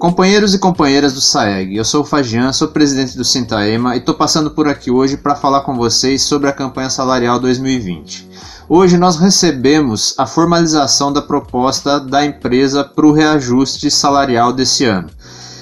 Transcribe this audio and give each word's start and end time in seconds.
Companheiros 0.00 0.54
e 0.54 0.58
companheiras 0.58 1.12
do 1.12 1.20
SAEG, 1.20 1.76
eu 1.76 1.84
sou 1.84 2.00
o 2.00 2.06
Fagian, 2.06 2.54
sou 2.54 2.68
presidente 2.68 3.18
do 3.18 3.22
Sintaema 3.22 3.94
e 3.94 3.98
estou 3.98 4.14
passando 4.14 4.50
por 4.50 4.66
aqui 4.66 4.90
hoje 4.90 5.18
para 5.18 5.36
falar 5.36 5.60
com 5.60 5.76
vocês 5.76 6.22
sobre 6.22 6.48
a 6.48 6.54
campanha 6.54 6.88
salarial 6.88 7.38
2020. 7.38 8.26
Hoje 8.66 8.96
nós 8.96 9.18
recebemos 9.18 10.14
a 10.16 10.24
formalização 10.24 11.12
da 11.12 11.20
proposta 11.20 12.00
da 12.00 12.24
empresa 12.24 12.82
para 12.82 13.04
o 13.04 13.12
reajuste 13.12 13.90
salarial 13.90 14.54
desse 14.54 14.86
ano. 14.86 15.10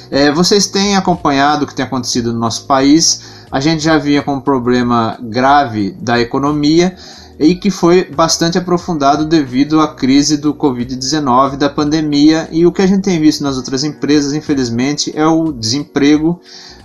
É, 0.09 0.31
vocês 0.31 0.69
têm 0.69 0.97
acompanhado 0.97 1.65
o 1.65 1.67
que 1.67 1.75
tem 1.75 1.85
acontecido 1.85 2.33
no 2.33 2.39
nosso 2.39 2.65
país, 2.65 3.23
a 3.51 3.59
gente 3.59 3.83
já 3.83 3.99
vinha 3.99 4.23
com 4.23 4.35
um 4.35 4.41
problema 4.41 5.19
grave 5.21 5.97
da 6.01 6.21
economia 6.21 6.97
e 7.39 7.55
que 7.55 7.71
foi 7.71 8.05
bastante 8.11 8.59
aprofundado 8.59 9.25
devido 9.25 9.81
à 9.81 9.95
crise 9.95 10.37
do 10.37 10.55
Covid-19, 10.55 11.57
da 11.57 11.69
pandemia, 11.69 12.49
e 12.51 12.67
o 12.67 12.73
que 12.73 12.83
a 12.83 12.87
gente 12.87 13.03
tem 13.03 13.21
visto 13.21 13.43
nas 13.45 13.57
outras 13.57 13.85
empresas, 13.85 14.33
infelizmente, 14.35 15.13
é 15.15 15.27
o 15.27 15.53
desemprego, 15.53 16.41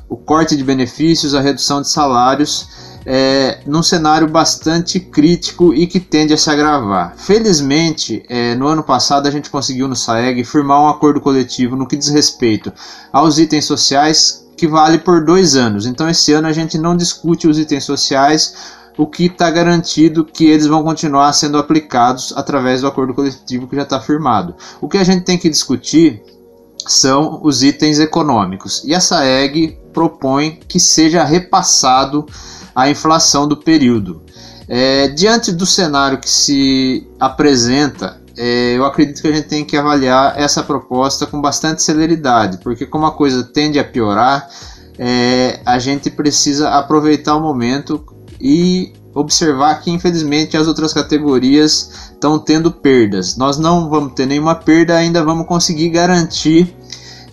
o 0.07 0.15
corte 0.15 0.55
de 0.55 0.63
benefícios, 0.63 1.33
a 1.33 1.41
redução 1.41 1.81
de 1.81 1.89
salários, 1.89 2.67
é, 3.05 3.59
num 3.65 3.83
cenário 3.83 4.29
bastante 4.29 4.99
crítico 4.99 5.73
e 5.73 5.87
que 5.87 5.99
tende 5.99 6.33
a 6.33 6.37
se 6.37 6.49
agravar. 6.49 7.15
Felizmente, 7.17 8.23
é, 8.29 8.55
no 8.55 8.67
ano 8.67 8.83
passado 8.83 9.27
a 9.27 9.31
gente 9.31 9.49
conseguiu 9.49 9.87
no 9.87 9.95
SAEG 9.95 10.43
firmar 10.43 10.81
um 10.81 10.87
acordo 10.87 11.19
coletivo 11.19 11.75
no 11.75 11.87
que 11.87 11.97
diz 11.97 12.09
respeito 12.09 12.71
aos 13.11 13.39
itens 13.39 13.65
sociais 13.65 14.47
que 14.55 14.67
vale 14.67 14.99
por 14.99 15.25
dois 15.25 15.55
anos. 15.55 15.85
Então, 15.85 16.07
esse 16.07 16.31
ano 16.31 16.47
a 16.47 16.53
gente 16.53 16.77
não 16.77 16.95
discute 16.95 17.47
os 17.47 17.59
itens 17.59 17.83
sociais 17.83 18.53
o 18.97 19.07
que 19.07 19.25
está 19.25 19.49
garantido 19.49 20.23
que 20.25 20.45
eles 20.45 20.67
vão 20.67 20.83
continuar 20.83 21.33
sendo 21.33 21.57
aplicados 21.57 22.33
através 22.35 22.81
do 22.81 22.87
acordo 22.87 23.13
coletivo 23.13 23.67
que 23.67 23.75
já 23.75 23.83
está 23.83 23.99
firmado. 23.99 24.55
O 24.79 24.87
que 24.87 24.97
a 24.97 25.03
gente 25.03 25.23
tem 25.23 25.37
que 25.37 25.49
discutir 25.49 26.21
são 26.87 27.39
os 27.43 27.63
itens 27.63 27.99
econômicos. 27.99 28.83
E 28.85 28.93
a 28.93 28.99
SAEG 28.99 29.77
propõe 29.93 30.59
que 30.67 30.79
seja 30.79 31.23
repassado 31.23 32.25
a 32.75 32.89
inflação 32.89 33.47
do 33.47 33.57
período. 33.57 34.21
É, 34.67 35.07
diante 35.09 35.51
do 35.51 35.65
cenário 35.65 36.19
que 36.19 36.29
se 36.29 37.07
apresenta, 37.19 38.21
é, 38.37 38.73
eu 38.75 38.85
acredito 38.85 39.21
que 39.21 39.27
a 39.27 39.31
gente 39.31 39.47
tem 39.47 39.65
que 39.65 39.77
avaliar 39.77 40.39
essa 40.39 40.63
proposta 40.63 41.25
com 41.25 41.39
bastante 41.39 41.83
celeridade, 41.83 42.57
porque 42.63 42.85
como 42.85 43.05
a 43.05 43.11
coisa 43.11 43.43
tende 43.43 43.77
a 43.77 43.83
piorar, 43.83 44.49
é, 44.97 45.59
a 45.65 45.77
gente 45.79 46.09
precisa 46.09 46.69
aproveitar 46.69 47.35
o 47.35 47.41
momento 47.41 47.99
e 48.43 48.91
observar 49.15 49.81
que 49.81 49.89
infelizmente 49.89 50.57
as 50.57 50.67
outras 50.67 50.91
categorias 50.91 52.11
estão 52.11 52.37
tendo 52.37 52.69
perdas. 52.69 53.37
Nós 53.37 53.57
não 53.57 53.89
vamos 53.89 54.13
ter 54.13 54.25
nenhuma 54.25 54.53
perda, 54.53 54.97
ainda 54.97 55.23
vamos 55.23 55.47
conseguir 55.47 55.89
garantir 55.89 56.75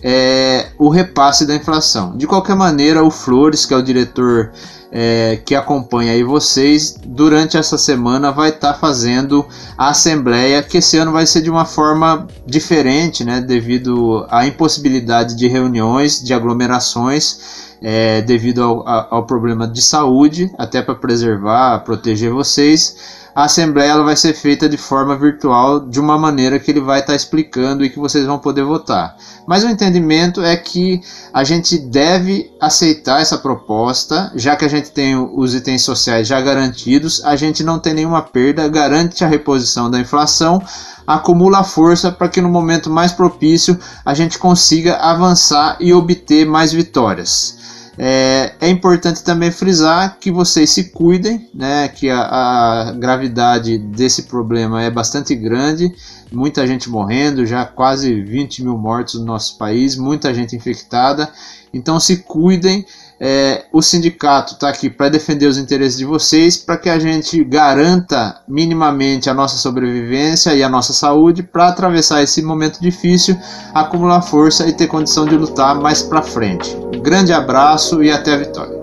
é, 0.01 0.69
o 0.79 0.87
repasse 0.87 1.45
da 1.45 1.53
inflação. 1.53 2.15
De 2.15 2.25
qualquer 2.25 2.55
maneira, 2.55 3.03
o 3.03 3.11
Flores, 3.11 3.65
que 3.65 3.73
é 3.73 3.77
o 3.77 3.81
diretor 3.81 4.53
é, 4.91 5.39
que 5.45 5.55
acompanha 5.55 6.11
aí 6.11 6.23
vocês, 6.23 6.95
durante 7.05 7.55
essa 7.55 7.77
semana 7.77 8.31
vai 8.31 8.49
estar 8.49 8.73
tá 8.73 8.79
fazendo 8.79 9.45
a 9.77 9.89
assembleia, 9.89 10.61
que 10.61 10.79
esse 10.79 10.97
ano 10.97 11.11
vai 11.11 11.25
ser 11.25 11.41
de 11.41 11.49
uma 11.49 11.65
forma 11.65 12.27
diferente, 12.45 13.23
né, 13.23 13.39
devido 13.39 14.25
à 14.29 14.45
impossibilidade 14.45 15.35
de 15.35 15.47
reuniões, 15.47 16.21
de 16.21 16.33
aglomerações 16.33 17.71
é, 17.81 18.21
devido 18.21 18.63
ao, 18.63 18.87
ao, 18.87 19.25
problema 19.25 19.67
de 19.67 19.81
saúde, 19.81 20.51
até 20.57 20.81
para 20.81 20.93
preservar, 20.93 21.79
proteger 21.79 22.31
vocês. 22.31 23.19
A 23.33 23.45
assembleia 23.45 23.91
ela 23.91 24.03
vai 24.03 24.15
ser 24.15 24.33
feita 24.33 24.67
de 24.67 24.77
forma 24.77 25.17
virtual, 25.17 25.79
de 25.79 25.99
uma 25.99 26.17
maneira 26.17 26.59
que 26.59 26.69
ele 26.69 26.81
vai 26.81 26.99
estar 26.99 27.13
tá 27.13 27.15
explicando 27.15 27.83
e 27.83 27.89
que 27.89 27.97
vocês 27.97 28.25
vão 28.25 28.37
poder 28.37 28.63
votar. 28.63 29.15
Mas 29.47 29.63
o 29.63 29.69
entendimento 29.69 30.43
é 30.43 30.55
que 30.55 31.01
a 31.33 31.43
gente 31.43 31.77
deve 31.77 32.51
aceitar 32.59 33.21
essa 33.21 33.37
proposta, 33.37 34.31
já 34.35 34.55
que 34.55 34.65
a 34.65 34.67
gente 34.67 34.80
tem 34.89 35.15
os 35.15 35.53
itens 35.53 35.83
sociais 35.83 36.27
já 36.27 36.41
garantidos, 36.41 37.23
a 37.23 37.35
gente 37.35 37.63
não 37.63 37.77
tem 37.77 37.93
nenhuma 37.93 38.21
perda, 38.21 38.67
garante 38.67 39.23
a 39.23 39.27
reposição 39.27 39.91
da 39.91 39.99
inflação, 39.99 40.61
acumula 41.05 41.63
força 41.63 42.11
para 42.11 42.27
que 42.27 42.41
no 42.41 42.49
momento 42.49 42.89
mais 42.89 43.11
propício 43.11 43.77
a 44.03 44.13
gente 44.13 44.39
consiga 44.39 44.95
avançar 44.95 45.77
e 45.79 45.93
obter 45.93 46.45
mais 46.45 46.71
vitórias. 46.71 47.59
É, 47.97 48.53
é, 48.61 48.69
importante 48.69 49.23
também 49.23 49.51
frisar 49.51 50.17
que 50.19 50.31
vocês 50.31 50.71
se 50.71 50.85
cuidem, 50.85 51.49
né, 51.53 51.89
que 51.89 52.09
a, 52.09 52.21
a, 52.21 52.91
gravidade 52.93 53.77
desse 53.77 54.23
problema 54.23 54.81
é 54.81 54.89
bastante 54.89 55.35
grande, 55.35 55.93
muita 56.31 56.65
gente 56.65 56.89
morrendo, 56.89 57.45
já 57.45 57.65
quase 57.65 58.21
20 58.21 58.63
mil 58.63 58.77
mortos 58.77 59.19
no 59.19 59.25
nosso 59.25 59.57
país, 59.57 59.97
muita 59.97 60.33
gente 60.33 60.55
infectada, 60.55 61.29
então 61.73 61.99
se 61.99 62.17
cuidem. 62.17 62.85
É, 63.23 63.65
o 63.71 63.83
sindicato 63.83 64.53
está 64.53 64.67
aqui 64.67 64.89
para 64.89 65.07
defender 65.07 65.45
os 65.45 65.59
interesses 65.59 65.97
de 65.97 66.05
vocês, 66.05 66.57
para 66.57 66.75
que 66.75 66.89
a 66.89 66.97
gente 66.97 67.43
garanta 67.43 68.41
minimamente 68.47 69.29
a 69.29 69.33
nossa 69.33 69.57
sobrevivência 69.57 70.55
e 70.55 70.63
a 70.63 70.69
nossa 70.69 70.91
saúde 70.91 71.43
para 71.43 71.67
atravessar 71.67 72.23
esse 72.23 72.41
momento 72.41 72.81
difícil, 72.81 73.37
acumular 73.75 74.23
força 74.23 74.67
e 74.67 74.73
ter 74.73 74.87
condição 74.87 75.25
de 75.27 75.37
lutar 75.37 75.79
mais 75.79 76.01
para 76.01 76.23
frente. 76.23 76.75
grande 77.03 77.31
abraço 77.31 78.01
e 78.01 78.11
até 78.11 78.33
a 78.33 78.37
vitória. 78.37 78.80